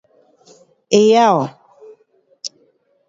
[0.89, 1.59] 回家